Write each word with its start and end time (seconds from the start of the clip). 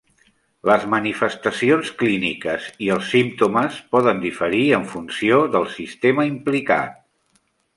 Les 0.69 0.85
manifestacions 0.93 1.91
clíniques 1.99 2.65
i 2.87 2.89
els 2.97 3.11
símptomes 3.17 3.77
poden 3.97 4.25
diferir 4.27 4.63
en 4.79 4.89
funció 4.95 5.39
del 5.57 5.69
sistema 5.79 6.27
implicat. 6.35 6.99